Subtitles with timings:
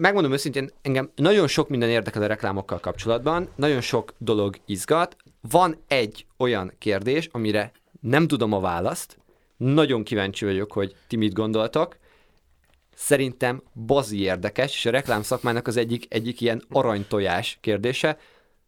[0.00, 5.16] megmondom őszintén, engem nagyon sok minden érdekel a reklámokkal kapcsolatban, nagyon sok dolog izgat.
[5.40, 9.18] Van egy olyan kérdés, amire nem tudom a választ,
[9.56, 11.96] nagyon kíváncsi vagyok, hogy ti mit gondoltok.
[12.94, 18.18] Szerintem bazi érdekes, és a reklám szakmának az egyik, egyik ilyen aranytojás kérdése.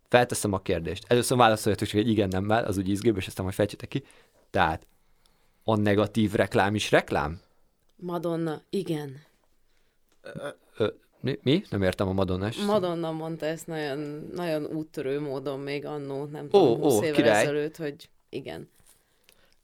[0.08, 1.04] Felteszem a kérdést.
[1.08, 4.04] Először válaszoljatok csak egy igen nem az úgy izgőbb, és aztán majd fejtjétek ki.
[4.50, 4.86] Tehát
[5.64, 7.40] a negatív reklám is reklám?
[7.96, 9.22] Madonna, igen.
[10.76, 10.86] Ö,
[11.20, 11.38] mi?
[11.42, 11.62] mi?
[11.70, 16.68] Nem értem a Madonna Madonna mondta ezt nagyon, nagyon úttörő módon még annó, nem tudom,
[16.68, 17.42] ó, 20 ó, évvel király.
[17.42, 18.68] ezelőtt, hogy igen.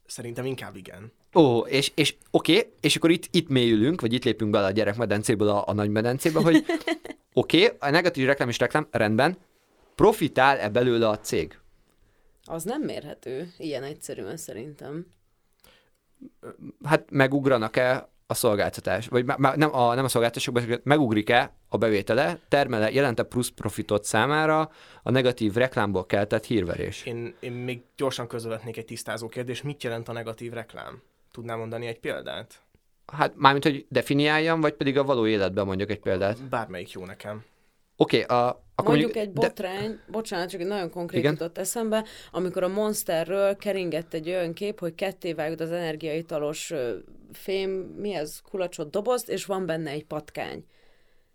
[0.05, 1.11] Szerintem inkább igen.
[1.35, 4.71] Ó, és, és oké, okay, és akkor itt, itt mélyülünk, vagy itt lépünk bele a
[4.71, 6.65] gyerekmedencéből a, a nagy medencébe, hogy
[7.33, 9.37] oké, okay, a negatív reklám és reklám, rendben,
[9.95, 11.59] profitál-e belőle a cég?
[12.43, 15.05] Az nem mérhető, ilyen egyszerűen szerintem.
[16.83, 23.23] Hát megugranak-e a szolgáltatás, vagy nem a, nem a szolgáltatásokban, megugrik-e a bevétele, termele, jelente
[23.23, 24.71] plusz profitot számára
[25.03, 27.05] a negatív reklámból keltett hírverés?
[27.05, 29.63] Én, én még gyorsan közölhetnék egy tisztázó kérdést.
[29.63, 31.01] Mit jelent a negatív reklám?
[31.31, 32.61] Tudnál mondani egy példát?
[33.05, 36.43] Hát mármint, hogy definiáljam, vagy pedig a való életben mondjuk egy példát?
[36.49, 37.43] Bármelyik jó nekem.
[37.95, 39.99] Oké, okay, a, akkor mondjuk, mondjuk egy botrány, de...
[40.11, 41.31] bocsánat, csak egy nagyon konkrét Igen?
[41.31, 46.73] jutott eszembe, amikor a Monsterről keringett egy olyan kép, hogy ketté vágod az energiaitalos
[47.31, 50.65] fém, mi ez, kulacsot dobozt, és van benne egy patkány.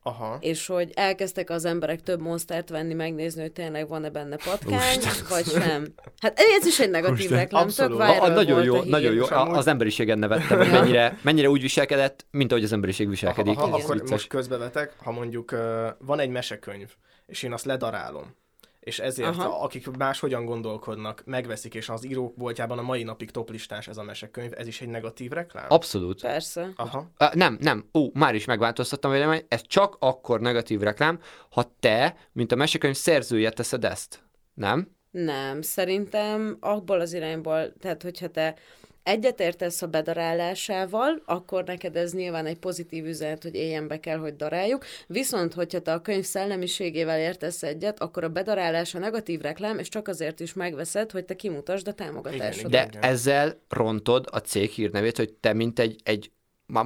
[0.05, 0.39] Aha.
[0.41, 5.27] És hogy elkezdtek az emberek több monstert venni, megnézni, hogy tényleg van-e benne patkány, Usten.
[5.29, 5.87] vagy sem.
[6.21, 9.25] Hát ez is egy negatív reklám, tök a, a, Nagyon jó, a nagyon jó.
[9.25, 13.55] A, az emberiségen nevettem, hogy mennyire, mennyire úgy viselkedett, mint ahogy az emberiség viselkedik.
[13.55, 16.95] Ha, ha, ha, akkor most közbevetek, ha mondjuk uh, van egy mesekönyv,
[17.27, 18.35] és én azt ledarálom,
[18.83, 19.63] és ezért Aha.
[19.63, 24.53] akik más hogyan gondolkodnak, megveszik, és az írókboltjában a mai napig toplistás ez a mesekönyv,
[24.57, 25.67] ez is egy negatív reklám?
[25.69, 26.21] Abszolút.
[26.21, 26.73] Persze.
[26.77, 27.11] Aha.
[27.19, 27.89] Uh, nem, nem.
[27.95, 31.21] Ó, már is megváltoztattam vélemény, ez csak akkor negatív reklám,
[31.51, 34.23] ha te, mint a mesekönyv szerzője teszed ezt.
[34.55, 34.97] Nem?
[35.11, 38.55] Nem, szerintem abból az irányból, tehát hogyha te
[39.03, 44.37] egyetértesz a bedarálásával, akkor neked ez nyilván egy pozitív üzenet, hogy éljen be kell, hogy
[44.37, 44.85] daráljuk.
[45.07, 49.89] Viszont, hogyha te a könyv szellemiségével értesz egyet, akkor a bedarálás a negatív reklám, és
[49.89, 52.71] csak azért is megveszed, hogy te kimutasd a támogatásodat.
[52.71, 56.31] De ezzel rontod a cég hírnevét, hogy te mint egy, egy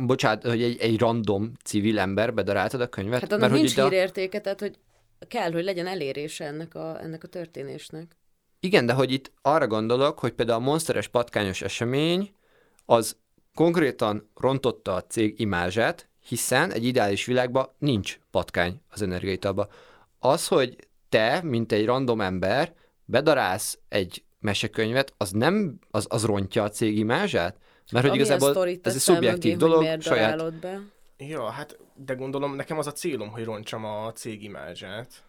[0.06, 3.20] bocsánat, hogy egy, egy random civil ember bedaráltad a könyvet.
[3.20, 4.40] Hát annak mert, nincs hogy hírértéke, a...
[4.40, 4.78] tehát hogy
[5.28, 8.16] kell, hogy legyen elérése ennek a, ennek a történésnek.
[8.66, 12.34] Igen, de hogy itt arra gondolok, hogy például a monsteres patkányos esemény
[12.84, 13.16] az
[13.54, 19.68] konkrétan rontotta a cég imázsát, hiszen egy ideális világban nincs patkány az energiaitalba.
[20.18, 20.76] Az, hogy
[21.08, 22.74] te, mint egy random ember,
[23.04, 27.56] bedarálsz egy mesekönyvet, az nem, az, az rontja a cég imázsát?
[27.92, 30.54] Mert hogy igazából ez egy szubjektív mögé, dolog, saját...
[30.54, 30.80] Be?
[31.18, 35.24] Ja, hát de gondolom, nekem az a célom, hogy rontsam a cég imázsát.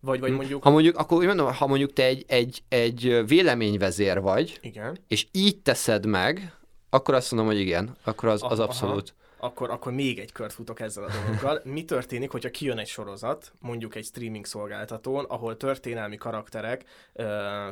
[0.00, 0.36] Vagy, vagy hm.
[0.36, 0.62] mondjuk...
[0.62, 4.98] Ha mondjuk, akkor mondom, ha mondjuk te egy, egy, egy véleményvezér vagy, igen.
[5.08, 6.52] és így teszed meg,
[6.90, 9.14] akkor azt mondom, hogy igen, akkor az, az abszolút.
[9.40, 11.60] Akkor, akkor még egy kört futok ezzel a dologgal.
[11.74, 17.24] Mi történik, hogyha kijön egy sorozat, mondjuk egy streaming szolgáltatón, ahol történelmi karakterek, ö,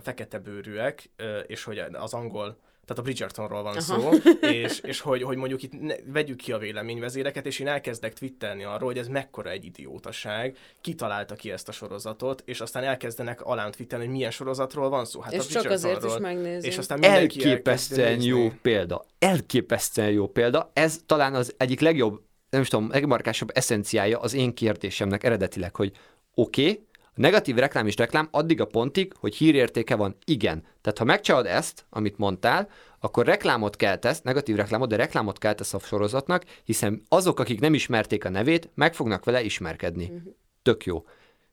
[0.03, 2.56] fekete bőrűek, ö, és hogy az angol
[2.87, 3.81] tehát a Bridgertonról van Aha.
[3.81, 4.11] szó,
[4.41, 8.65] és, és hogy, hogy mondjuk itt ne, vegyük ki a véleményvezéreket, és én elkezdek twittelni
[8.65, 13.71] arról, hogy ez mekkora egy idiótaság, kitalálta ki ezt a sorozatot, és aztán elkezdenek alán
[13.71, 15.21] twittelni, hogy milyen sorozatról van szó.
[15.21, 16.69] Hát és a csak azért is megnézni.
[16.69, 19.05] És aztán Elképesztően jó példa.
[19.19, 20.71] Elképesztően jó példa.
[20.73, 25.93] Ez talán az egyik legjobb, nem is tudom, legmarkásabb eszenciája az én kérdésemnek eredetileg, hogy
[26.35, 30.16] oké, okay, a negatív reklám is reklám addig a pontig, hogy hírértéke van.
[30.25, 30.65] Igen.
[30.81, 32.69] Tehát ha megcsalod ezt, amit mondtál,
[33.00, 38.25] akkor reklámot keltesz, negatív reklámot, de reklámot keltesz a sorozatnak, hiszen azok, akik nem ismerték
[38.25, 40.05] a nevét, meg fognak vele ismerkedni.
[40.05, 40.34] Uh-huh.
[40.62, 41.05] Tök jó.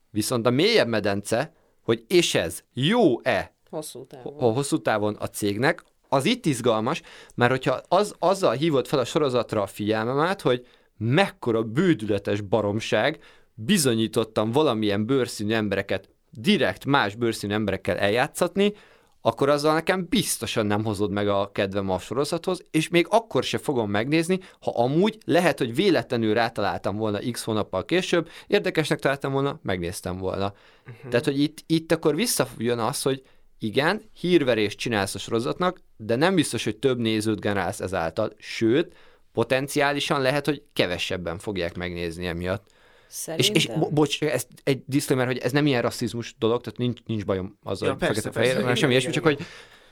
[0.09, 4.39] Viszont a mélyebb medence, hogy és ez jó-e hosszú távon.
[4.39, 7.01] A hosszú távon a cégnek, az itt izgalmas,
[7.35, 10.67] mert hogyha az, azzal hívod fel a sorozatra a figyelmemet, hogy
[10.97, 13.19] mekkora bődületes baromság,
[13.53, 18.73] bizonyítottam valamilyen bőrszínű embereket direkt más bőrszínű emberekkel eljátszatni,
[19.25, 23.57] akkor azzal nekem biztosan nem hozod meg a kedvem a sorozathoz, és még akkor se
[23.57, 29.59] fogom megnézni, ha amúgy lehet, hogy véletlenül rátaláltam volna x hónappal később, érdekesnek találtam volna,
[29.61, 30.53] megnéztem volna.
[30.87, 31.09] Uh-huh.
[31.09, 33.23] Tehát, hogy itt, itt akkor visszajön az, hogy
[33.59, 38.95] igen, hírverést csinálsz a sorozatnak, de nem biztos, hogy több nézőt generálsz ezáltal, sőt,
[39.33, 42.71] potenciálisan lehet, hogy kevesebben fogják megnézni emiatt.
[43.13, 43.55] Szerintem.
[43.55, 46.99] És, és bo- bocs, ez egy disclaimer, hogy ez nem ilyen rasszizmus dolog, tehát nincs,
[47.05, 49.39] nincs bajom azzal, ja, persze, fekete fehér, igen, semmi ilyesmi, csak hogy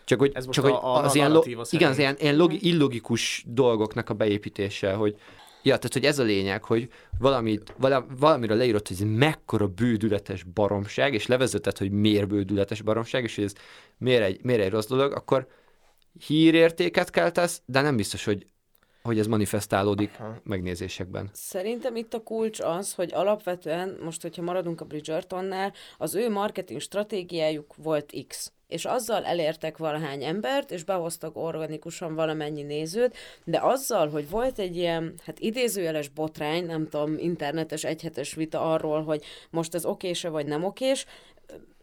[0.05, 3.43] csak hogy, csak, hogy a, a az, ilyen, lo- igen, az ilyen, ilyen logi, illogikus
[3.47, 5.15] dolgoknak a beépítése, hogy
[5.63, 6.89] Ja, tehát, hogy ez a lényeg, hogy
[7.19, 13.23] valamit, vala, valamiről leírott, hogy ez mekkora bődületes baromság, és levezetett, hogy miért bődületes baromság,
[13.23, 13.53] és hogy ez
[13.97, 15.47] miért egy, miért egy rossz dolog, akkor
[16.27, 18.45] hírértéket keltesz, de nem biztos, hogy
[19.03, 20.35] hogy ez manifestálódik Aha.
[20.43, 21.29] megnézésekben.
[21.33, 26.79] Szerintem itt a kulcs az, hogy alapvetően, most hogyha maradunk a Bridgertonnál, az ő marketing
[26.79, 34.09] stratégiájuk volt X és azzal elértek valahány embert, és behoztak organikusan valamennyi nézőt, de azzal,
[34.09, 39.75] hogy volt egy ilyen, hát idézőjeles botrány, nem tudom, internetes egyhetes vita arról, hogy most
[39.75, 41.05] ez okése vagy nem okés,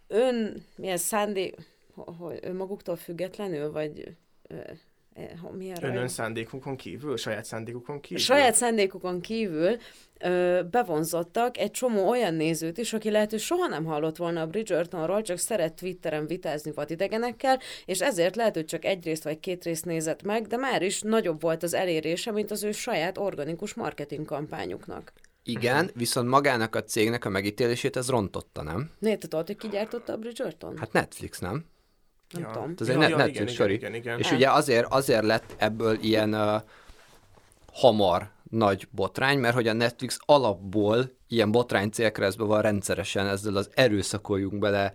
[0.06, 1.54] ön milyen szándék,
[1.94, 4.16] hogy önmaguktól függetlenül, vagy
[5.56, 8.22] milyen Önön szándékukon kívül, saját szándékukon kívül?
[8.22, 9.76] Saját szándékukon kívül
[10.18, 14.46] ö, bevonzottak egy csomó olyan nézőt is, aki lehet, hogy soha nem hallott volna a
[14.46, 19.64] Bridgertonról, csak szeret Twitteren vitázni vadidegenekkel, és ezért lehet, hogy csak egy részt vagy két
[19.64, 23.74] részt nézett meg, de már is nagyobb volt az elérése, mint az ő saját organikus
[23.74, 25.12] marketing kampányuknak.
[25.42, 28.90] Igen, viszont magának a cégnek a megítélését ez rontotta, nem?
[28.98, 30.76] Né, tudod, hogy ki gyártotta a Bridgerton?
[30.78, 31.64] Hát Netflix, nem?
[32.30, 32.50] Nem ja.
[32.50, 32.74] tudom.
[32.78, 33.70] Ez ja, egy ja, Netflix igen.
[33.70, 34.18] Igen, igen, igen.
[34.18, 36.62] És ugye azért, azért lett ebből ilyen uh,
[37.72, 43.70] hamar nagy botrány, mert hogy a Netflix alapból ilyen botrány célkeresztbe van rendszeresen ezzel az
[43.74, 44.92] erőszakoljunk bele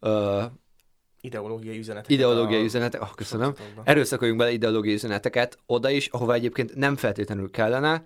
[0.00, 0.42] uh,
[1.20, 2.16] ideológiai üzeneteket.
[2.16, 3.54] Ideológiai üzenetek, ah, köszönöm.
[3.84, 8.04] Erőszakoljunk bele ideológiai üzeneteket oda is, ahova egyébként nem feltétlenül kellene,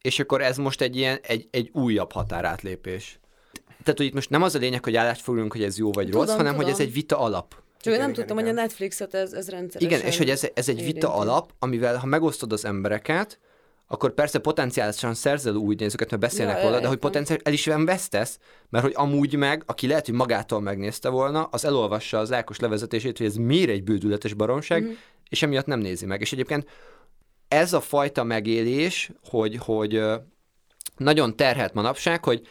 [0.00, 3.20] és akkor ez most egy ilyen, egy, egy újabb határátlépés.
[3.82, 6.04] Tehát, hogy itt most nem az a lényeg, hogy állást fogunk, hogy ez jó vagy
[6.04, 6.62] tudom, rossz, hanem tudom.
[6.62, 7.61] hogy ez egy vita alap.
[7.82, 8.50] Csak igen, nem igen, tudtam, igen.
[8.50, 10.92] hogy a Netflixet ez, ez rendszeresen Igen, és hogy ez, ez egy érinti.
[10.92, 13.38] vita alap, amivel ha megosztod az embereket,
[13.86, 17.66] akkor persze potenciálisan szerzel új nézőket, mert beszélnek ja, róla, de hogy potenciálisan el is
[17.66, 18.38] van vesztesz,
[18.68, 23.18] mert hogy amúgy meg, aki lehet, hogy magától megnézte volna, az elolvassa az Ákos levezetését,
[23.18, 24.92] hogy ez miért egy bődületes baromság, mm-hmm.
[25.28, 26.20] és emiatt nem nézi meg.
[26.20, 26.66] És egyébként
[27.48, 30.02] ez a fajta megélés, hogy, hogy
[30.96, 32.46] nagyon terhelt manapság, hogy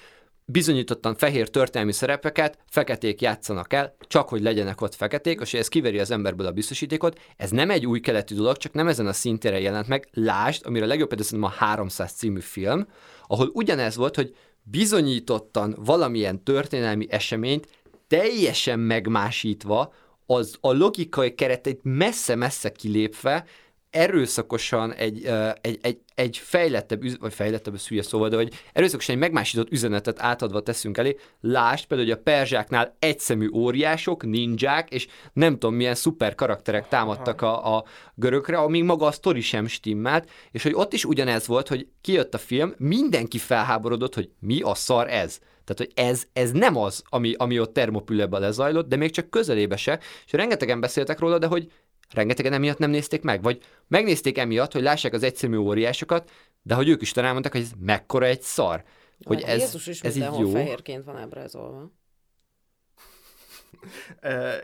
[0.46, 6.00] bizonyítottan fehér történelmi szerepeket feketék játszanak el, csak hogy legyenek ott feketék, és ez kiveri
[6.00, 7.20] az emberből a biztosítékot.
[7.38, 10.08] Ez nem egy új keletű dolog, csak nem ezen a szintére jelent meg.
[10.14, 12.88] Lásd, amire a legjobb például a 300 című film,
[13.28, 17.68] ahol ugyanez volt, hogy bizonyítottan valamilyen történelmi eseményt
[18.08, 19.94] teljesen megmásítva,
[20.26, 23.46] az a logikai kereteit messze-messze kilépve
[23.92, 25.26] erőszakosan egy,
[25.62, 30.22] egy, egy, egy fejlettebb, vagy fejlettebb, ez hülye szóval, de hogy erőszakosan egy megmásított üzenetet
[30.22, 31.16] átadva teszünk elé.
[31.42, 37.42] Lásd például, hogy a perzsáknál egyszemű óriások, ninják, és nem tudom milyen szuper karakterek támadtak
[37.42, 37.84] a, a
[38.16, 42.34] görökre, amíg maga a sztori sem stimmelt, és hogy ott is ugyanez volt, hogy kijött
[42.34, 45.40] a film, mindenki felháborodott, hogy mi a szar ez.
[45.64, 49.76] Tehát, hogy ez, ez nem az, ami, ami ott termopüleben lezajlott, de még csak közelébe
[49.76, 51.72] se, és rengetegen beszéltek róla, de hogy
[52.14, 56.32] rengetegen emiatt nem nézték meg, vagy megnézték emiatt, hogy lássák az egyszerű óriásokat,
[56.62, 58.84] de hogy ők is talán mondták, hogy ez mekkora egy szar.
[59.24, 60.50] Hogy hát ez, Jézus is ez így jó.
[60.50, 61.92] fehérként van ábrázolva.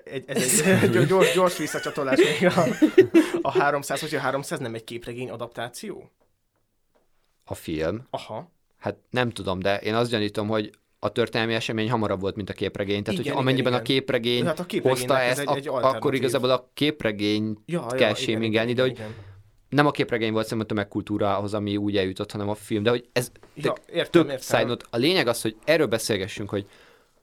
[0.04, 2.66] egy, ez egy gyors, gyors visszacsatolás még a,
[3.42, 6.12] a 300, hogy a 300 nem egy képregény adaptáció?
[7.46, 8.08] A film?
[8.10, 8.52] Aha.
[8.78, 12.54] Hát nem tudom, de én azt gyanítom, hogy a történelmi esemény hamarabb volt, mint a
[12.54, 13.04] képregény.
[13.04, 16.14] Tehát, igen, hogy amennyiben igen, a képregény hát a hozta ezt, ez egy, egy akkor
[16.14, 19.14] igazából a képregény ja, kell ja, sémingelni, de hogy igen.
[19.70, 23.10] nem a képregény volt szerintem a tömegkultúrához, ami úgy eljutott, hanem a film, de hogy
[23.14, 24.68] ez ja, értem, tök értem.
[24.68, 24.86] Note.
[24.90, 26.66] A lényeg az, hogy erről beszélgessünk, hogy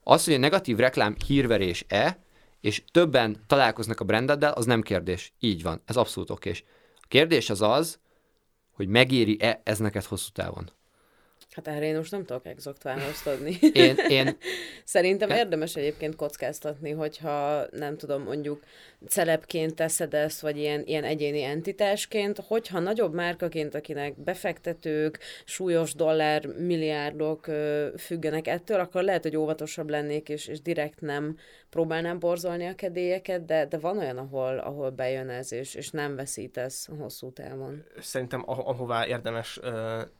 [0.02, 2.18] az, hogy a negatív reklám hírverés-e,
[2.60, 5.32] és többen találkoznak a brandeddel, az nem kérdés.
[5.40, 6.64] Így van, ez abszolút okés.
[6.94, 7.98] A kérdés az az,
[8.72, 10.70] hogy megéri-e ez neked hosszú távon.
[11.54, 13.58] Hát erre én most nem tudok exakt választ adni.
[13.72, 14.36] Én, én...
[14.84, 18.62] Szerintem érdemes egyébként kockáztatni, hogyha nem tudom, mondjuk
[19.08, 26.46] celebként teszed ezt, vagy ilyen, ilyen egyéni entitásként, hogyha nagyobb márkaként, akinek befektetők, súlyos dollár,
[26.46, 27.46] milliárdok
[27.98, 31.36] függenek ettől, akkor lehet, hogy óvatosabb lennék, és, és direkt nem
[31.70, 36.16] próbálnám borzolni a kedélyeket, de, de van olyan, ahol, ahol bejön ez, és, és nem
[36.16, 37.84] veszítesz hosszú távon.
[38.00, 39.72] Szerintem ahová érdemes uh,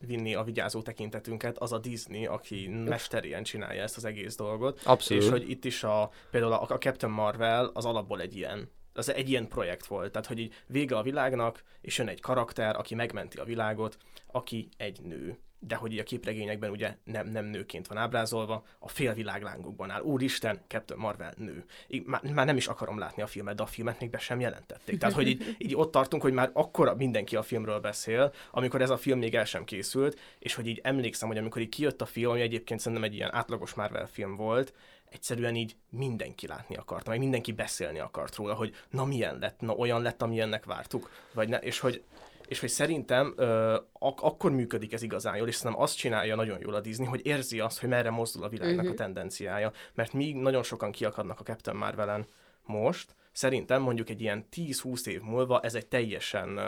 [0.07, 0.81] vinni a vigyázó
[1.25, 4.81] tekintetünket, az a Disney, aki mesterien csinálja ezt az egész dolgot.
[4.83, 5.23] Abszolút.
[5.23, 9.13] És hogy itt is a, például a, a Captain Marvel az alapból egy ilyen az
[9.13, 12.95] egy ilyen projekt volt, tehát hogy így vége a világnak, és jön egy karakter, aki
[12.95, 13.97] megmenti a világot,
[14.31, 18.87] aki egy nő de hogy így a képregényekben ugye nem, nem nőként van ábrázolva, a
[18.87, 20.01] félvilág lángokban áll.
[20.01, 21.65] Úristen, Captain Marvel nő.
[21.87, 24.39] Így, már, már, nem is akarom látni a filmet, de a filmet még be sem
[24.39, 24.99] jelentették.
[24.99, 28.89] Tehát, hogy így, így ott tartunk, hogy már akkora mindenki a filmről beszél, amikor ez
[28.89, 32.05] a film még el sem készült, és hogy így emlékszem, hogy amikor így kijött a
[32.05, 34.73] film, ami egyébként szerintem egy ilyen átlagos Marvel film volt,
[35.09, 39.73] egyszerűen így mindenki látni akarta, meg mindenki beszélni akart róla, hogy na milyen lett, na
[39.73, 42.03] olyan lett, amilyennek vártuk, vagy ne, és hogy
[42.47, 46.59] és hogy szerintem ö, ak- akkor működik ez igazán jól, és szerintem azt csinálja nagyon
[46.61, 48.91] jól a Disney, hogy érzi azt, hogy merre mozdul a világnak uh-huh.
[48.91, 52.25] a tendenciája, mert míg nagyon sokan kiakadnak a Captain Marvelen
[52.65, 56.59] most, szerintem mondjuk egy ilyen 10-20 év múlva ez egy teljesen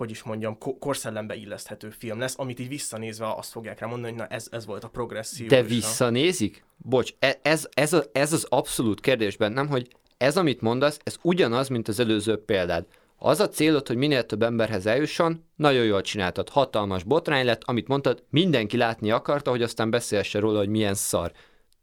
[0.00, 4.20] hogy is mondjam, korszellembe illeszthető film lesz, amit így visszanézve azt fogják rá mondani, hogy
[4.20, 5.48] na ez, ez volt a progresszív.
[5.48, 6.64] De visszanézik?
[6.76, 11.16] Bocs, e, ez, ez, a, ez az abszolút kérdés bennem, hogy ez, amit mondasz, ez
[11.22, 12.86] ugyanaz, mint az előző példád.
[13.22, 16.48] Az a célod, hogy minél több emberhez eljusson, nagyon jól csináltad.
[16.48, 21.32] Hatalmas botrány lett, amit mondtad, mindenki látni akarta, hogy aztán beszélse róla, hogy milyen szar.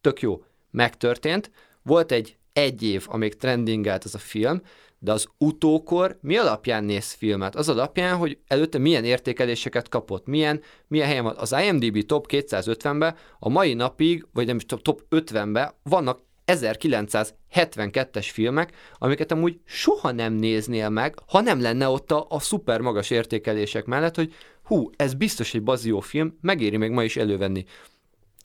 [0.02, 0.44] Tök jó.
[0.72, 1.52] Megtörtént.
[1.84, 4.62] Volt egy egy év, amíg trendingelt ez a film,
[5.00, 7.56] de az utókor mi alapján néz filmet?
[7.56, 11.36] Az alapján, hogy előtte milyen értékeléseket kapott, milyen, milyen helyen van.
[11.38, 18.72] Az IMDb top 250-ben a mai napig, vagy nem is top 50-ben vannak 1972-es filmek,
[18.98, 23.86] amiket amúgy soha nem néznél meg, ha nem lenne ott a, a szuper magas értékelések
[23.86, 27.66] mellett, hogy hú, ez biztos egy bazió film, megéri még ma is elővenni.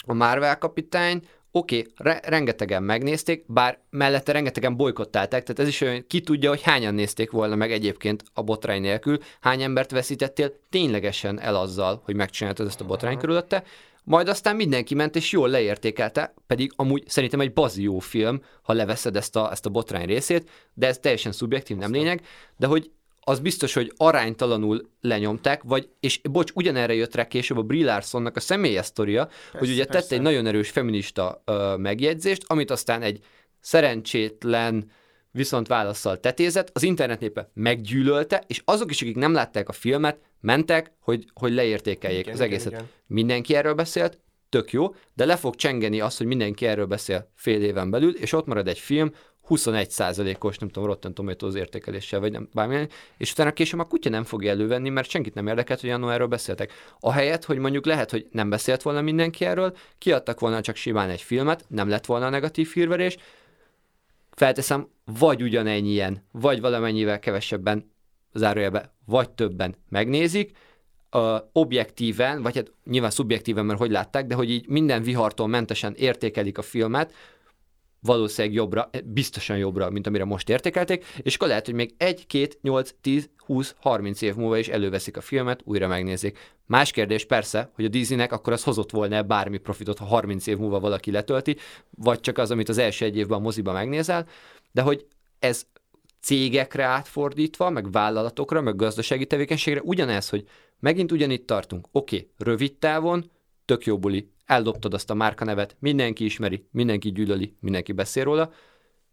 [0.07, 5.81] A Marvel kapitány oké, okay, re- rengetegen megnézték, bár mellette rengetegen bolykottálták, tehát ez is
[5.81, 10.53] olyan, ki tudja, hogy hányan nézték volna meg egyébként a botrány nélkül, hány embert veszítettél
[10.71, 13.65] ténylegesen el azzal, hogy megcsináltad ezt a botrány körülötte,
[14.05, 19.17] majd aztán mindenki ment és jól leértékelte, pedig amúgy szerintem egy bazió film, ha leveszed
[19.17, 22.91] ezt a, ezt a botrány részét, de ez teljesen szubjektív, nem lényeg, de hogy
[23.25, 28.37] az biztos, hogy aránytalanul lenyomták, vagy, és bocs, ugyanerre jött rá később a Brie Larsonnak
[28.37, 30.01] a személyes sztoria, persze, hogy ugye persze.
[30.01, 33.25] tette egy nagyon erős feminista ö, megjegyzést, amit aztán egy
[33.61, 34.91] szerencsétlen
[35.31, 40.93] viszont válaszsal tetézett, az internetnépe meggyűlölte, és azok is, akik nem látták a filmet, mentek,
[41.01, 42.67] hogy, hogy leértékeljék igen, az egészet.
[42.67, 42.93] Igen, igen.
[43.07, 44.19] Mindenki erről beszélt,
[44.49, 48.33] tök jó, de le fog csengeni azt, hogy mindenki erről beszél fél éven belül, és
[48.33, 49.13] ott marad egy film,
[49.49, 54.25] 21%-os, nem tudom, Rotten Tomatoes értékeléssel, vagy nem, bármilyen, és utána később a kutya nem
[54.25, 56.73] fogja elővenni, mert senkit nem érdekelt, hogy annó erről beszéltek.
[57.01, 61.23] Ahelyett, hogy mondjuk lehet, hogy nem beszélt volna mindenki erről, kiadtak volna csak simán egy
[61.23, 63.17] filmet, nem lett volna a negatív hírverés,
[64.31, 67.92] felteszem, vagy ugyanennyien, vagy valamennyivel kevesebben,
[68.35, 70.57] zárójelbe, vagy többen megnézik,
[71.13, 75.95] uh, objektíven, vagy hát nyilván szubjektíven, mert hogy látták, de hogy így minden vihartól mentesen
[75.97, 77.13] értékelik a filmet,
[78.03, 82.49] valószínűleg jobbra, biztosan jobbra, mint amire most értékelték, és akkor lehet, hogy még 1, 2,
[82.61, 86.39] 8, 10, 20, 30 év múlva is előveszik a filmet, újra megnézik.
[86.67, 90.59] Más kérdés persze, hogy a Disneynek akkor az hozott volna bármi profitot, ha 30 év
[90.59, 91.57] múlva valaki letölti,
[91.91, 94.27] vagy csak az, amit az első egy évben a moziba megnézel,
[94.73, 95.07] de hogy
[95.39, 95.67] ez
[96.23, 100.49] cégekre átfordítva, meg vállalatokra, meg gazdasági tevékenységre ugyanez, hogy
[100.79, 101.89] megint ugyanitt tartunk.
[101.93, 103.31] Oké, okay, rövid távon,
[103.65, 108.53] tök jó buli, eldobtad azt a márkanevet, mindenki ismeri, mindenki gyűlöli, mindenki beszél róla,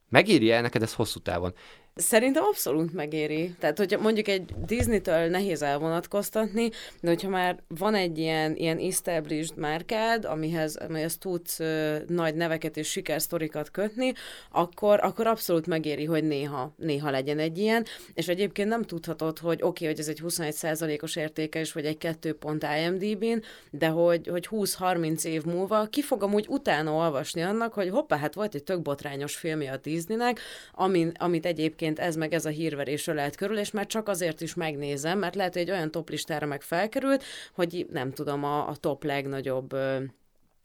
[0.09, 1.53] megéri el neked ez hosszú távon?
[1.99, 3.55] Szerintem abszolút megéri.
[3.59, 6.69] Tehát, hogyha mondjuk egy Disney-től nehéz elvonatkoztatni,
[7.01, 12.77] de hogyha már van egy ilyen, ilyen established márkád, amihez, amihez tudsz ö, nagy neveket
[12.77, 14.13] és sikersztorikat kötni,
[14.51, 19.57] akkor, akkor abszolút megéri, hogy néha, néha legyen egy ilyen, és egyébként nem tudhatod, hogy
[19.61, 24.47] oké, okay, hogy ez egy 21%-os értékes, vagy egy 2 pont IMDb-n, de hogy, hogy
[24.51, 28.81] 20-30 év múlva ki fog amúgy utána olvasni annak, hogy hoppá, hát volt egy tök
[28.81, 30.39] botrányos filmje a Disneynek,
[30.71, 34.41] amin, amit egyébként egyébként ez meg ez a hírverésről lehet körül, és már csak azért
[34.41, 38.67] is megnézem, mert lehet, hogy egy olyan top listára meg felkerült, hogy nem tudom, a,
[38.67, 39.75] a top legnagyobb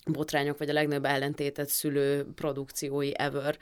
[0.07, 3.59] botrányok, vagy a legnagyobb ellentétet szülő produkciói ever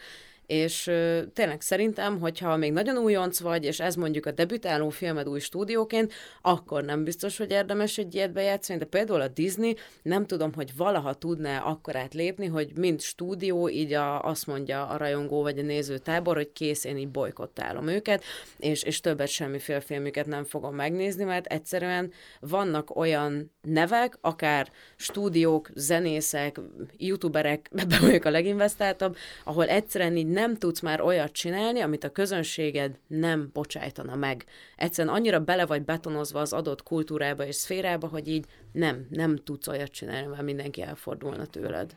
[0.52, 0.90] és
[1.32, 6.12] tényleg szerintem, hogyha még nagyon újonc vagy, és ez mondjuk a debütáló filmed új stúdióként,
[6.42, 10.76] akkor nem biztos, hogy érdemes egy ilyet bejátszani, de például a Disney nem tudom, hogy
[10.76, 15.62] valaha tudná akkorát lépni, hogy mint stúdió így a, azt mondja a rajongó vagy a
[15.62, 18.24] néző tábor, hogy kész, én így bolykottálom őket,
[18.58, 25.70] és, és többet semmiféle filmüket nem fogom megnézni, mert egyszerűen vannak olyan nevek, akár stúdiók,
[25.74, 26.60] zenészek,
[26.96, 32.10] youtuberek, ebben vagyok a leginvestáltabb, ahol egyszerűen így nem tudsz már olyat csinálni, amit a
[32.10, 34.44] közönséged nem bocsájtana meg.
[34.76, 39.68] Egyszerűen annyira bele vagy betonozva az adott kultúrába és szférába, hogy így nem, nem tudsz
[39.68, 41.96] olyat csinálni, mert mindenki elfordulna tőled.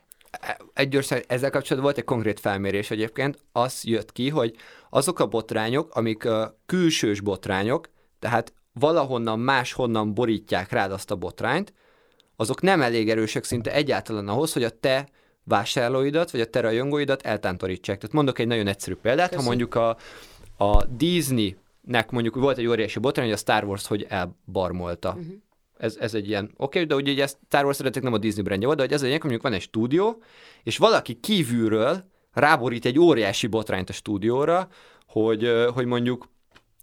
[0.73, 4.55] Egy gyorsan, ezzel kapcsolatban volt egy konkrét felmérés egyébként, az jött ki, hogy
[4.89, 6.27] azok a botrányok, amik
[6.65, 11.73] külsős botrányok, tehát valahonnan máshonnan borítják rád azt a botrányt,
[12.35, 15.07] azok nem elég erősek szinte egyáltalán ahhoz, hogy a te
[15.45, 17.97] vásárlóidat, vagy a te rajongóidat eltántorítsák.
[17.97, 19.43] Tehát mondok egy nagyon egyszerű példát, Köszön.
[19.43, 19.97] ha mondjuk a,
[20.57, 25.09] a Disney-nek mondjuk volt egy óriási botrány, hogy a Star Wars hogy elbarmolta.
[25.09, 25.33] Uh-huh.
[25.77, 28.43] Ez, ez egy ilyen, oké, okay, de ugye ezt Star Wars szeretek nem a Disney
[28.43, 30.21] brandje volt, de hogy ez egy ilyen, mondjuk van egy stúdió,
[30.63, 34.67] és valaki kívülről ráborít egy óriási botrányt a stúdióra,
[35.07, 36.27] hogy, hogy mondjuk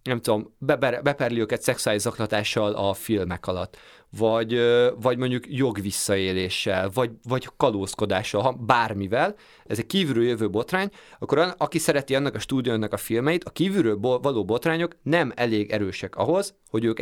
[0.02, 3.76] nem tudom, beper, beperli őket szexuális zaklatással a filmek alatt,
[4.18, 4.60] vagy,
[5.00, 9.34] vagy mondjuk jogvisszaéléssel, vagy, vagy kalózkodással, ha bármivel,
[9.66, 13.98] ez egy kívülről jövő botrány, akkor aki szereti annak a stúdiónak a filmeit, a kívülről
[13.98, 17.00] való botrányok nem elég erősek ahhoz, hogy ők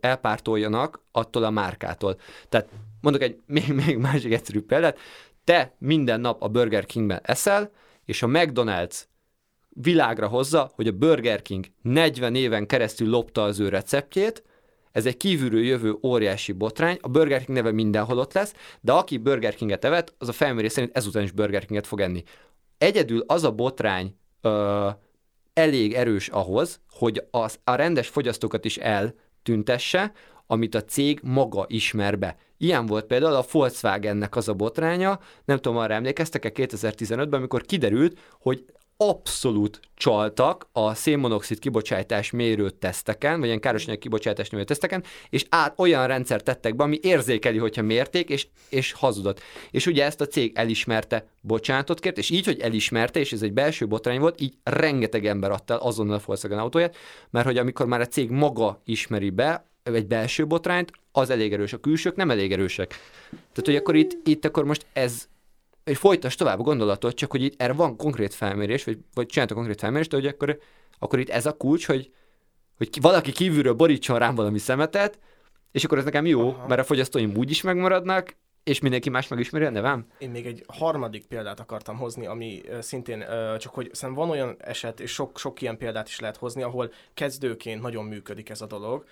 [0.00, 2.16] elpártoljanak attól a márkától.
[2.48, 2.68] Tehát
[3.00, 4.98] mondok egy még, még másik egyszerű példát,
[5.44, 7.70] te minden nap a Burger Kingben eszel,
[8.04, 9.00] és a McDonald's
[9.74, 14.42] világra hozza, hogy a Burger King 40 éven keresztül lopta az ő receptjét,
[14.92, 19.18] ez egy kívülről jövő óriási botrány, a Burger King neve mindenhol ott lesz, de aki
[19.18, 22.22] Burger Kinget evett, az a felmérés szerint ezután is Burger Kinget fog enni.
[22.78, 24.88] Egyedül az a botrány ö,
[25.52, 30.12] elég erős ahhoz, hogy az, a rendes fogyasztókat is eltüntesse,
[30.46, 32.36] amit a cég maga ismer be.
[32.56, 38.18] Ilyen volt például a Volkswagennek az a botránya, nem tudom, arra emlékeztek-e 2015-ben, amikor kiderült,
[38.40, 38.64] hogy
[39.08, 45.74] abszolút csaltak a szénmonoxid kibocsátás mérő teszteken, vagy ilyen károsanyag kibocsátás mérő teszteken, és át
[45.76, 49.40] olyan rendszer tettek be, ami érzékeli, hogyha mérték, és, és hazudott.
[49.70, 53.52] És ugye ezt a cég elismerte, bocsánatot kért, és így, hogy elismerte, és ez egy
[53.52, 56.96] belső botrány volt, így rengeteg ember adta el azonnal a Volkswagen autóját,
[57.30, 61.72] mert hogy amikor már a cég maga ismeri be, egy belső botrányt, az elég erős,
[61.72, 62.88] a külsők nem elég erősek.
[63.30, 65.28] Tehát, hogy akkor itt, itt akkor most ez
[65.84, 69.56] és folytas tovább a gondolatot, csak hogy itt erre van konkrét felmérés, vagy, vagy csináltak
[69.56, 70.58] konkrét felmérést, de hogy akkor,
[70.98, 72.12] akkor itt ez a kulcs, hogy,
[72.76, 75.18] hogy ki, valaki kívülről borítson rám valami szemetet,
[75.72, 76.66] és akkor ez nekem jó, Aha.
[76.66, 80.06] mert a fogyasztóim úgy is megmaradnak, és mindenki más megismeri a nevem?
[80.18, 83.24] Én még egy harmadik példát akartam hozni, ami szintén
[83.58, 86.92] csak, hogy szerintem van olyan eset, és sok, sok ilyen példát is lehet hozni, ahol
[87.14, 89.04] kezdőként nagyon működik ez a dolog,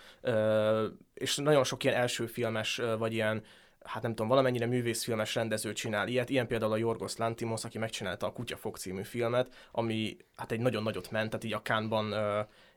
[1.15, 3.43] és nagyon sok ilyen első filmes, vagy ilyen
[3.85, 8.27] hát nem tudom, valamennyire művészfilmes rendező csinál ilyet, ilyen például a Jorgos Lantimos, aki megcsinálta
[8.27, 12.15] a Kutyafog című filmet, ami hát egy nagyon nagyot ment, tehát így a Kánban,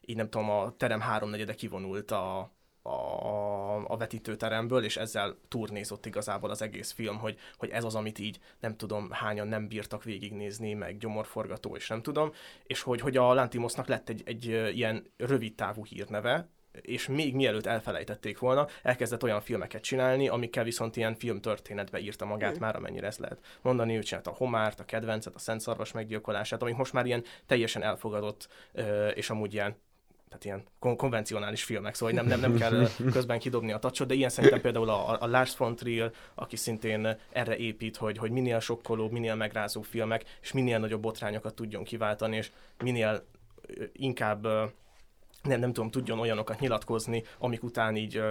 [0.06, 6.50] így nem tudom, a terem háromnegyede kivonult a, a, a vetítőteremből, és ezzel turnézott igazából
[6.50, 10.74] az egész film, hogy, hogy ez az, amit így nem tudom hányan nem bírtak végignézni,
[10.74, 12.32] meg gyomorforgató, és nem tudom,
[12.64, 16.48] és hogy, hogy a Lantimosnak lett egy, egy ilyen rövid távú hírneve,
[16.82, 22.58] és még mielőtt elfelejtették volna, elkezdett olyan filmeket csinálni, amikkel viszont ilyen filmtörténetbe írta magát
[22.58, 22.60] mm.
[22.60, 23.98] már, amennyire ezt lehet mondani.
[23.98, 27.84] Ő csinált a Homárt, a Kedvencet, a Szent Szarvas meggyilkolását, amik most már ilyen teljesen
[27.84, 28.48] elfogadott,
[29.14, 29.76] és amúgy ilyen
[30.28, 34.14] tehát ilyen kon- konvencionális filmek, szóval nem, nem, nem kell közben kidobni a tacsot, de
[34.14, 38.60] ilyen szerintem például a, a Lars von Trier, aki szintén erre épít, hogy, hogy minél
[38.60, 42.52] sokkolóbb, minél megrázó filmek, és minél nagyobb botrányokat tudjon kiváltani, és
[42.84, 43.26] minél
[43.92, 44.48] inkább
[45.44, 48.22] nem, nem tudom, tudjon olyanokat nyilatkozni, amik után így,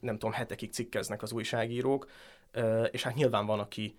[0.00, 2.06] nem tudom, hetekig cikkeznek az újságírók,
[2.90, 3.98] és hát nyilván van, aki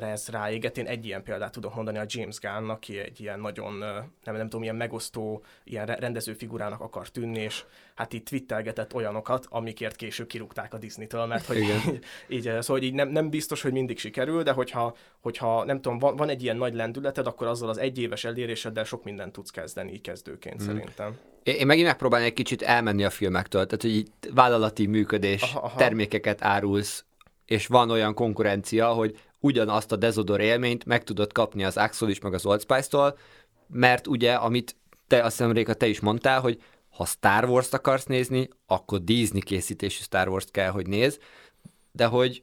[0.00, 0.78] ez ráéget.
[0.78, 3.72] Én egy ilyen példát tudok mondani a James Gunn, aki egy ilyen nagyon,
[4.24, 7.64] nem, nem tudom, ilyen megosztó, ilyen rendező figurának akar tűnni, és
[7.94, 12.94] hát itt twittelgetett olyanokat, amikért később kirúgták a Disney-től, mert hogy így, így, szóval így
[12.94, 16.56] nem, nem biztos, hogy mindig sikerül, de hogyha, hogyha nem tudom, van, van egy ilyen
[16.56, 20.66] nagy lendületed, akkor azzal az egyéves eléréseddel sok mindent tudsz kezdeni így kezdőként hmm.
[20.66, 21.18] szerintem.
[21.42, 25.78] Én megint megpróbálnék kicsit elmenni a filmektől, tehát hogy így vállalati működés, aha, aha.
[25.78, 27.04] termékeket árulsz,
[27.46, 32.20] és van olyan konkurencia, hogy ugyanazt a Dezodor élményt meg tudod kapni az Axel is,
[32.20, 33.18] meg az Old Spice-tól,
[33.68, 38.04] mert ugye, amit te, azt hiszem, Réka, te is mondtál, hogy ha Star Wars-t akarsz
[38.04, 41.18] nézni, akkor Disney készítésű Star Wars-t kell, hogy néz,
[41.92, 42.42] de hogy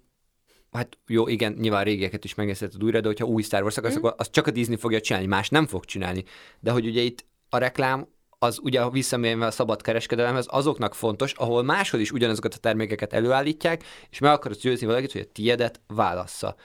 [0.72, 3.98] hát jó, igen, nyilván régieket is megnézheted újra, de hogyha új Star Wars akarsz, mm.
[3.98, 6.24] akkor azt csak a Disney fogja csinálni, más nem fog csinálni.
[6.60, 8.08] De hogy ugye itt a reklám
[8.39, 13.84] az ugye visszamérve a szabad kereskedelemhez azoknak fontos, ahol máshol is ugyanazokat a termékeket előállítják,
[14.10, 16.56] és meg akarod győzni valakit, hogy a tiedet válassza.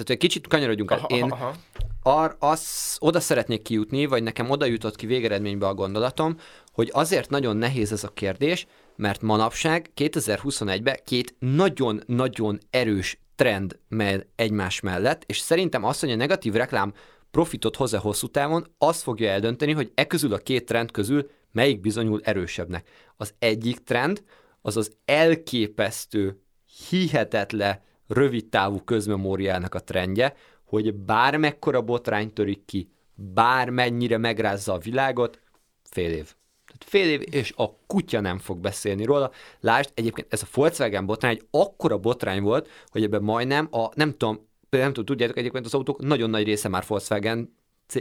[0.00, 1.04] Tehát egy kicsit kanyarodjunk el.
[1.08, 1.54] Én aha.
[2.02, 6.36] Ar, az, oda szeretnék kijutni, vagy nekem oda jutott ki végeredménybe a gondolatom,
[6.72, 14.26] hogy azért nagyon nehéz ez a kérdés, mert manapság 2021-ben két nagyon-nagyon erős trend megy
[14.36, 16.92] egymás mellett, és szerintem azt, hogy a negatív reklám
[17.30, 21.80] profitot hoz-e hosszú távon, azt fogja eldönteni, hogy e közül a két trend közül melyik
[21.80, 22.88] bizonyul erősebbnek.
[23.16, 24.22] Az egyik trend
[24.62, 26.42] az az elképesztő,
[26.88, 35.40] hihetetlen, rövid távú közmemóriának a trendje, hogy bármekkora botrány törik ki, bármennyire megrázza a világot,
[35.82, 36.34] fél év.
[36.66, 39.30] Tehát fél év, és a kutya nem fog beszélni róla.
[39.60, 44.10] Lásd, egyébként ez a Volkswagen botrány egy akkora botrány volt, hogy ebben majdnem a, nem
[44.10, 47.54] tudom, nem tudom, tudjátok, egyébként az autók nagyon nagy része már Volkswagen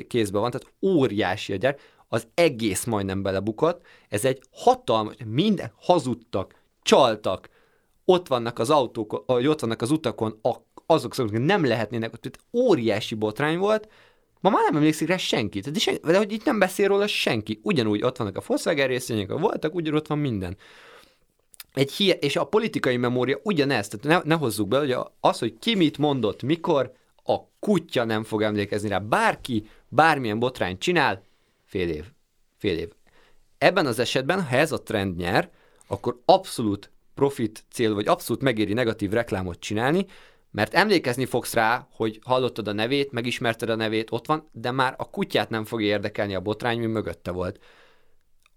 [0.08, 6.56] kézben van, tehát óriási a gyár, az egész majdnem belebukott, ez egy hatalmas, minden hazudtak,
[6.82, 7.50] csaltak,
[8.10, 10.40] ott vannak az autók, ott vannak az utakon,
[10.86, 13.88] azok, azok nem lehetnének, tehát óriási botrány volt,
[14.42, 15.60] Ma már nem emlékszik rá senki.
[15.60, 17.60] De, sen, de hogy itt nem beszél róla senki.
[17.64, 20.58] Ugyanúgy ott vannak a Volkswagen részvények, voltak, ott van minden.
[21.74, 25.58] Egy hie, és a politikai memória ugyanez, tehát ne, ne hozzuk be, hogy az, hogy
[25.60, 26.92] ki mit mondott, mikor,
[27.24, 29.00] a kutya nem fog emlékezni rá.
[29.00, 31.24] Bárki, bármilyen botrányt csinál,
[31.66, 32.06] fél év.
[32.58, 32.90] Fél év.
[33.58, 35.52] Ebben az esetben, ha ez a trend nyer,
[35.88, 40.06] akkor abszolút profit cél, vagy abszolút megéri negatív reklámot csinálni,
[40.52, 44.94] mert emlékezni fogsz rá, hogy hallottad a nevét, megismerted a nevét, ott van, de már
[44.98, 47.60] a kutyát nem fog érdekelni a botrány, mi mögötte volt.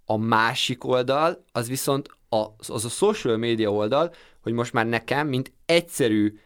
[0.04, 5.28] A másik oldal, az viszont az, az a social media oldal, hogy most már nekem,
[5.28, 6.38] mint egyszerű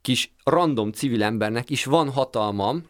[0.00, 2.84] kis random civil embernek is van hatalmam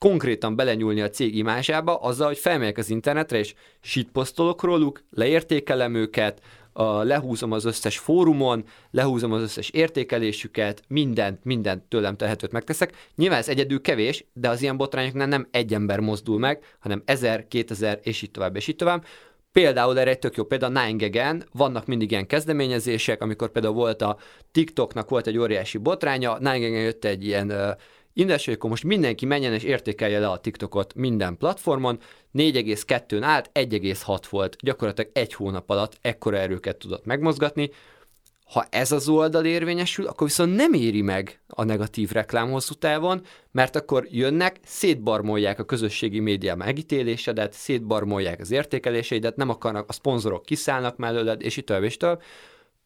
[0.00, 6.40] konkrétan belenyúlni a cég imásába, azzal, hogy felmegyek az internetre, és shitposztolok róluk, leértékelem őket,
[6.72, 12.92] a, lehúzom az összes fórumon, lehúzom az összes értékelésüket, mindent, mindent tőlem tehetőt megteszek.
[13.16, 17.48] Nyilván ez egyedül kevés, de az ilyen botrányoknál nem egy ember mozdul meg, hanem ezer,
[17.48, 19.04] kétezer, és így tovább, és így tovább.
[19.52, 24.16] Például erre egy tök jó példa, Nine vannak mindig ilyen kezdeményezések, amikor például volt a
[24.52, 27.76] TikToknak volt egy óriási botránya, Nine jött egy ilyen
[28.12, 31.98] Indes, hogy akkor most mindenki menjen és értékelje le a TikTokot minden platformon,
[32.34, 37.70] 4,2-n állt, 1,6 volt, gyakorlatilag egy hónap alatt ekkora erőket tudott megmozgatni.
[38.44, 43.22] Ha ez az oldal érvényesül, akkor viszont nem éri meg a negatív reklám hosszú távon,
[43.52, 50.44] mert akkor jönnek, szétbarmolják a közösségi média megítélésedet, szétbarmolják az értékeléseidet, nem akarnak, a szponzorok
[50.44, 52.22] kiszállnak mellőled, és itt tovább, és tovább.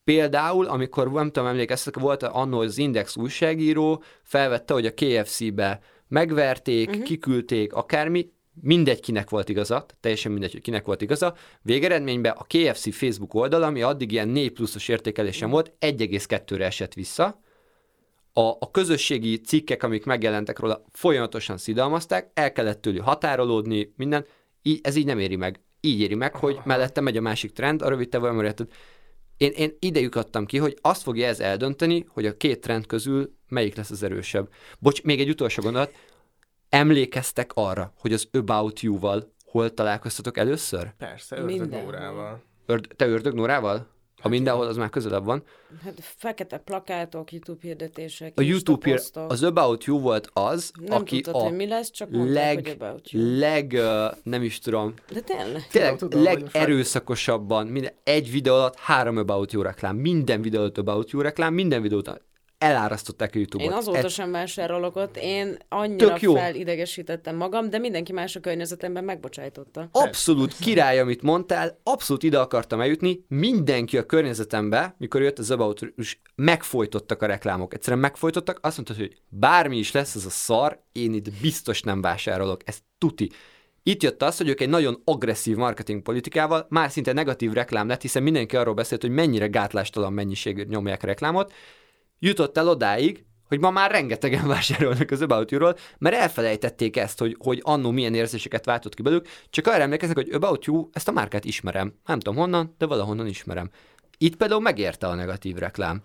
[0.04, 6.88] Például, amikor nem tudom, emlékeztek, volt annó az Index újságíró, felvette, hogy a KFC-be megverték,
[6.88, 7.04] uh-huh.
[7.04, 11.34] kiküldték, akármi, mindegy, kinek volt igaza, teljesen mindegy, hogy kinek volt igaza.
[11.62, 17.40] Végeredményben a KFC Facebook oldal, ami addig ilyen 4 pluszos értékelésem volt, 1,2-re esett vissza.
[18.32, 24.26] A, a közösségi cikkek, amik megjelentek róla, folyamatosan szidalmazták, el kellett tőlük határolódni, minden.
[24.62, 25.60] Így, ez így nem éri meg.
[25.80, 28.32] Így éri meg, hogy mellette megy a másik trend, a rövid távol
[29.36, 33.34] én, én idejük adtam ki, hogy azt fogja ez eldönteni, hogy a két trend közül
[33.48, 34.48] melyik lesz az erősebb.
[34.78, 35.94] Bocs, még egy utolsó gondolat.
[36.68, 40.94] Emlékeztek arra, hogy az About You-val hol találkoztatok először?
[40.98, 42.42] Persze, Ördög Nórával.
[42.66, 43.93] Örd, te Ördög Nórával?
[44.24, 45.42] Ha mindenhol, az már közelebb van.
[45.84, 51.20] Hát fekete plakátok, YouTube hirdetések, A YouTube hír, az About You volt az, nem aki
[51.20, 53.38] tudtad, a hogy mi lesz, csak mondták, leg, hogy About You.
[53.38, 54.94] leg, uh, nem is tudom.
[55.12, 55.66] De tényleg?
[55.66, 61.10] Tényleg, tudom, legerőszakosabban, minden, egy videó alatt három About You reklám, minden videó alatt About
[61.10, 62.22] You reklám, minden videó alatt
[62.64, 63.70] elárasztották a YouTube-ot.
[63.70, 64.12] Én azóta Ez...
[64.12, 69.88] sem vásárolok ott, én annyira felidegesítettem magam, de mindenki más a környezetemben megbocsájtotta.
[69.92, 75.80] Abszolút király, amit mondtál, abszolút ide akartam eljutni, mindenki a környezetembe, mikor jött az About
[75.96, 77.74] és megfojtottak a reklámok.
[77.74, 82.00] Egyszerűen megfojtottak, azt mondtad, hogy bármi is lesz ez a szar, én itt biztos nem
[82.00, 83.30] vásárolok, ez tuti.
[83.82, 88.00] Itt jött az, hogy ők egy nagyon agresszív marketing politikával már szinte negatív reklám lett,
[88.00, 91.52] hiszen mindenki arról beszélt, hogy mennyire gátlástalan mennyiségű nyomják reklámot,
[92.26, 97.36] jutott el odáig, hogy ma már rengetegen vásárolnak az About You-ról, mert elfelejtették ezt, hogy,
[97.38, 101.12] hogy annó milyen érzéseket váltott ki belőlük, csak arra emlékeznek, hogy About You, ezt a
[101.12, 101.94] márkát ismerem.
[102.06, 103.70] Nem tudom honnan, de valahonnan ismerem.
[104.18, 106.02] Itt például megérte a negatív reklám.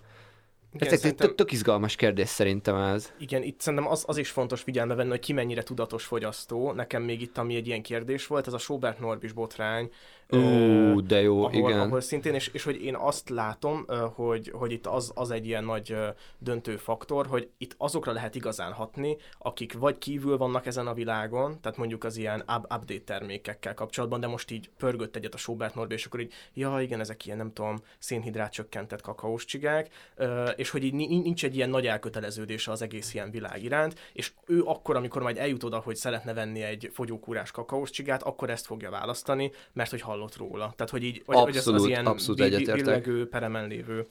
[0.73, 1.35] Igen, ez szerintem...
[1.35, 3.13] tök izgalmas kérdés szerintem ez.
[3.19, 6.71] Igen, itt szerintem az, az is fontos figyelme venni, hogy ki mennyire tudatos fogyasztó.
[6.71, 9.91] Nekem még itt, ami egy ilyen kérdés volt, ez a Sobert Norbis botrány,
[10.31, 11.79] Ú, de jó, ahol, igen.
[11.79, 15.63] Ahol szintén, és, és hogy én azt látom, hogy, hogy itt az, az egy ilyen
[15.63, 15.95] nagy
[16.37, 21.61] döntő faktor, hogy itt azokra lehet igazán hatni, akik vagy kívül vannak ezen a világon,
[21.61, 25.93] tehát mondjuk az ilyen update termékekkel kapcsolatban, de most így pörgött egyet a Schubert Norbi,
[25.93, 30.13] és akkor így, ja igen, ezek ilyen, nem tudom, szénhidrát csökkentett kakaós csigák,
[30.55, 34.63] és hogy így nincs egy ilyen nagy elköteleződése az egész ilyen világ iránt, és ő
[34.63, 38.89] akkor, amikor majd eljut oda, hogy szeretne venni egy fogyókúrás kakaós csigát, akkor ezt fogja
[38.89, 40.73] választani, mert hogy hall hallott róla.
[40.75, 42.39] Tehát, hogy így, abszolút, hogy az, az ilyen abszolút
[42.73, 44.07] billegő, peremen lévő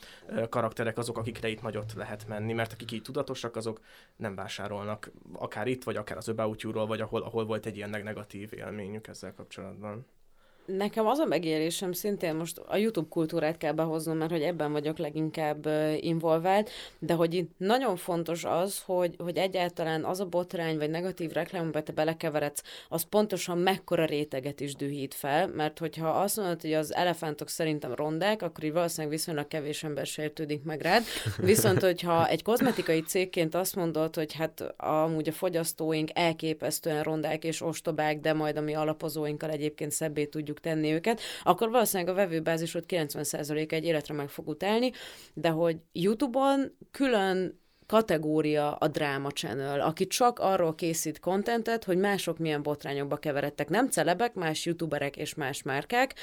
[0.48, 3.80] karakterek azok, akikre itt nagyot lehet menni, mert akik így tudatosak, azok
[4.16, 7.90] nem vásárolnak akár itt, vagy akár az About You-ról, vagy ahol, ahol volt egy ilyen
[7.90, 10.06] negatív élményük ezzel kapcsolatban.
[10.76, 14.98] Nekem az a megélésem szintén most a YouTube kultúrát kell behoznom, mert hogy ebben vagyok
[14.98, 15.68] leginkább
[16.00, 21.30] involvált, de hogy itt nagyon fontos az, hogy, hogy egyáltalán az a botrány vagy negatív
[21.30, 26.72] reklámba te belekeveredsz, az pontosan mekkora réteget is dühít fel, mert hogyha azt mondod, hogy
[26.72, 31.02] az elefántok szerintem rondák, akkor így valószínűleg viszonylag kevés ember sértődik meg rád.
[31.36, 37.62] Viszont, hogyha egy kozmetikai cégként azt mondod, hogy hát amúgy a fogyasztóink elképesztően rondák és
[37.62, 42.16] ostobák, de majd a mi alapozóinkkal egyébként szebbé tudjuk tudjuk tenni őket, akkor valószínűleg a
[42.16, 44.92] vevőbázisod 90% egy életre meg fog utálni,
[45.34, 52.38] de hogy YouTube-on külön kategória a Drama Channel, aki csak arról készít kontentet, hogy mások
[52.38, 53.68] milyen botrányokba keveredtek.
[53.68, 56.14] Nem celebek, más youtuberek és más márkák,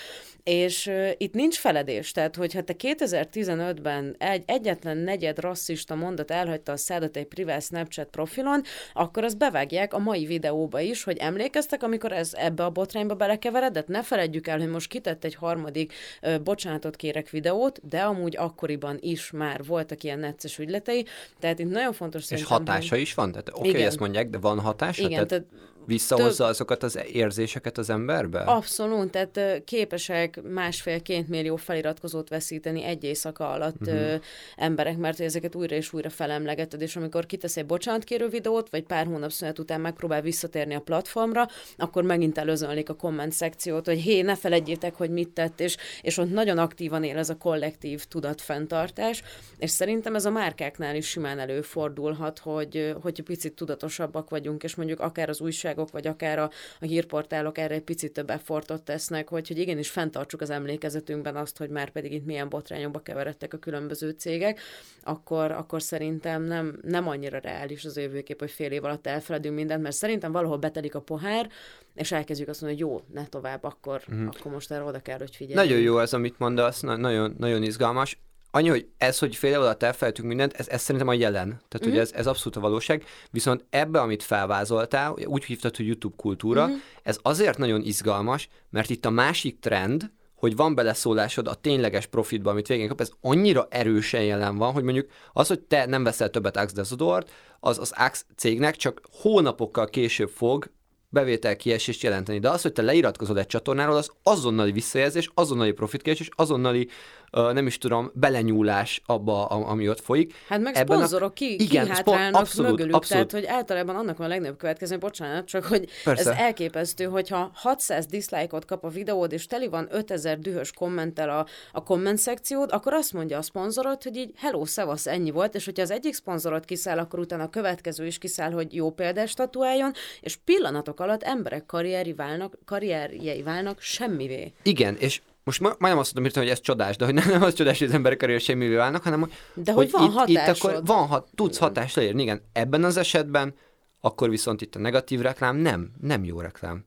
[0.43, 2.11] és uh, itt nincs feledés.
[2.11, 8.07] Tehát, hogyha te 2015-ben egy egyetlen negyed rasszista mondat elhagyta a szádat egy privát Snapchat
[8.07, 8.61] profilon,
[8.93, 13.87] akkor azt bevágják a mai videóba is, hogy emlékeztek, amikor ez ebbe a botrányba belekeveredett?
[13.87, 18.97] Ne feledjük el, hogy most kitett egy harmadik uh, bocsánatot kérek videót, de amúgy akkoriban
[19.01, 21.05] is már voltak ilyen necces ügyletei,
[21.39, 22.99] tehát itt nagyon fontos És hatása hogy...
[22.99, 23.31] is van?
[23.31, 25.03] Tehát oké, okay, ezt mondják, de van hatása?
[25.03, 25.45] Igen, tehát, tehát
[25.85, 26.51] visszahozza több...
[26.51, 28.39] azokat az érzéseket az emberbe?
[28.39, 33.95] Abszolút, tehát képesek másfél-két millió feliratkozót veszíteni egy éjszaka alatt uh-huh.
[33.95, 34.15] ö,
[34.55, 39.05] emberek, mert ezeket újra és újra felemlegeted, és amikor kitesz egy bocsánatkérő videót, vagy pár
[39.05, 44.21] hónap szünet után megpróbál visszatérni a platformra, akkor megint előzönlik a komment szekciót, hogy hé,
[44.21, 49.23] ne felejtjétek, hogy mit tett, és, és ott nagyon aktívan él ez a kollektív tudatfenntartás,
[49.57, 54.99] és szerintem ez a márkáknál is simán előfordulhat, hogy, hogy picit tudatosabbak vagyunk, és mondjuk
[54.99, 59.29] akár az újság újságok, vagy akár a, a hírportálok erre egy picit több effortot tesznek,
[59.29, 63.57] hogy, hogy igenis fenntartsuk az emlékezetünkben azt, hogy már pedig itt milyen botrányokba keveredtek a
[63.57, 64.59] különböző cégek,
[65.03, 69.81] akkor, akkor szerintem nem, nem annyira reális az jövőkép, hogy fél év alatt elfeledünk mindent,
[69.81, 71.49] mert szerintem valahol betelik a pohár,
[71.93, 74.27] és elkezdjük azt mondani, hogy jó, ne tovább, akkor, mm.
[74.27, 75.69] akkor most erre oda kell, hogy figyeljünk.
[75.69, 78.19] Nagyon jó ez, amit mondasz, na- nagyon, nagyon izgalmas
[78.55, 81.47] annyi, hogy ez, hogy fél év alatt elfelejtünk mindent, ez, ez szerintem a jelen.
[81.47, 81.89] Tehát mm-hmm.
[81.89, 83.03] ugye ez, ez abszolút a valóság.
[83.31, 86.75] Viszont ebbe, amit felvázoltál, úgy hívtad, hogy YouTube kultúra, mm-hmm.
[87.03, 92.49] ez azért nagyon izgalmas, mert itt a másik trend, hogy van beleszólásod a tényleges profitba,
[92.49, 96.29] amit végén kap, ez annyira erősen jelen van, hogy mondjuk az, hogy te nem veszel
[96.29, 100.69] többet Axe Desodort, az az Axe cégnek csak hónapokkal később fog
[101.09, 102.39] bevétel kiesést jelenteni.
[102.39, 106.87] De az, hogy te leiratkozod egy csatornáról, az azonnali visszajelzés, azonnali profitkiesés, azonnali
[107.35, 110.33] nem is tudom, belenyúlás abba, ami ott folyik.
[110.47, 113.27] Hát meg Ebben szponzorok ki, igen, kihátrálnak abszolút, mögülük, abszolút.
[113.27, 116.29] tehát hogy általában annak van a legnagyobb következő, bocsánat, csak hogy Persze.
[116.29, 121.45] ez elképesztő, hogyha 600 dislike-ot kap a videód, és teli van 5000 dühös kommentel a,
[121.71, 125.65] a komment szekciód, akkor azt mondja a szponzorod, hogy így hello, szevasz, ennyi volt, és
[125.65, 129.91] hogyha az egyik szponzorod kiszáll, akkor utána a következő is kiszáll, hogy jó példás statuáljon,
[130.21, 134.53] és pillanatok alatt emberek karrieri válnak, karrierjei válnak semmivé.
[134.63, 137.53] Igen, és most ma, majdnem azt mondom, hogy ez csodás, de hogy nem, nem az
[137.53, 140.81] csodás, hogy az emberek karrier semmivé válnak, hanem de hogy, hogy van itt, itt akkor
[140.85, 142.21] van, ha, tudsz hatást leírni.
[142.21, 143.53] Igen, ebben az esetben
[144.01, 146.85] akkor viszont itt a negatív reklám nem, nem jó reklám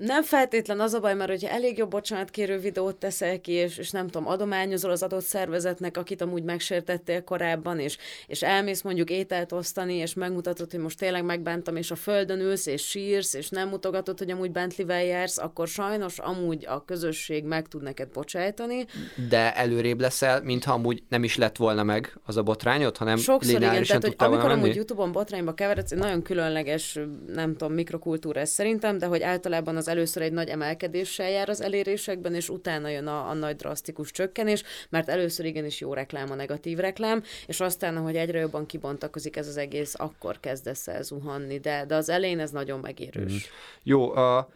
[0.00, 3.90] nem feltétlen az a baj, mert hogyha elég jobb bocsánatkérő videót teszel ki, és, és
[3.90, 9.52] nem tudom, adományozol az adott szervezetnek, akit amúgy megsértettél korábban, és, és elmész mondjuk ételt
[9.52, 13.68] osztani, és megmutatod, hogy most tényleg megbántam, és a földön ülsz, és sírsz, és nem
[13.68, 18.86] mutogatod, hogy amúgy Bentley-vel jársz, akkor sajnos amúgy a közösség meg tud neked bocsájtani.
[19.28, 23.60] De előrébb leszel, mintha amúgy nem is lett volna meg az a botrányot, hanem Sokszor
[23.60, 28.98] igen, tehát hogy amikor amúgy YouTube-on botrányba keveredsz, nagyon különleges, nem tudom, mikrokultúra ez szerintem,
[28.98, 33.28] de hogy általában az először egy nagy emelkedéssel jár az elérésekben, és utána jön a,
[33.28, 38.16] a nagy drasztikus csökkenés, mert először igenis jó reklám a negatív reklám, és aztán, ahogy
[38.16, 42.50] egyre jobban kibontakozik ez az egész, akkor kezdesz el zuhanni, de, de az elején ez
[42.50, 43.32] nagyon megérős.
[43.32, 43.36] Mm.
[43.82, 44.48] Jó, a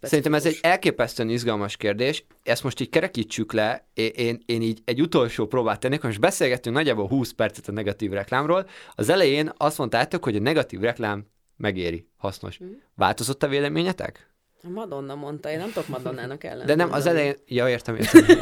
[0.00, 2.24] Szerintem ez egy elképesztően izgalmas kérdés.
[2.42, 6.76] Ezt most így kerekítsük le, én, én, én így egy utolsó próbát tennék, most beszélgettünk
[6.76, 8.68] nagyjából 20 percet a negatív reklámról.
[8.94, 12.62] Az elején azt mondtátok, hogy a negatív reklám megéri, hasznos.
[12.62, 12.72] Mm.
[12.94, 14.33] Változott a véleményetek?
[14.68, 16.66] Madonna mondta, én nem tudok Madonnának ellen.
[16.66, 18.24] De nem, az elején, ja értem, értem.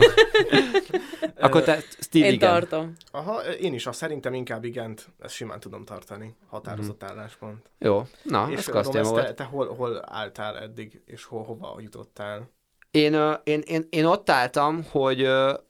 [1.41, 2.51] Akkor te stíl Én igen.
[2.51, 2.93] tartom.
[3.11, 6.37] Aha, én is, azt szerintem inkább igent, ezt simán tudom tartani.
[6.49, 7.07] Határozott mm.
[7.07, 7.71] álláspont.
[7.79, 9.27] Jó, na, és ez kasztja volt.
[9.27, 12.51] Te, te hol, hol álltál eddig, és hol, hova jutottál?
[12.91, 15.29] Én, én, én, én ott álltam, hogy,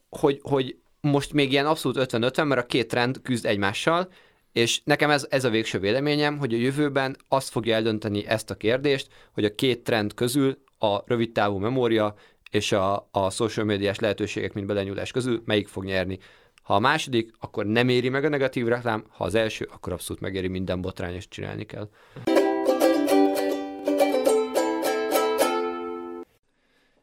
[0.09, 4.07] hogy, hogy most még ilyen abszolút 50-50, mert a két trend küzd egymással,
[4.53, 8.55] és nekem ez, ez a végső véleményem, hogy a jövőben azt fogja eldönteni ezt a
[8.55, 12.15] kérdést, hogy a két trend közül a rövid távú memória
[12.51, 16.19] és a, a social médiás lehetőségek, mint belenyúlás közül melyik fog nyerni.
[16.61, 20.21] Ha a második, akkor nem éri meg a negatív reklám, ha az első, akkor abszolút
[20.21, 21.89] megéri minden botrány, és csinálni kell.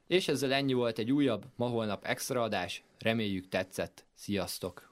[0.07, 2.85] És ezzel ennyi volt egy újabb, ma holnap extra adás.
[2.99, 4.05] Reméljük tetszett.
[4.15, 4.90] Sziasztok!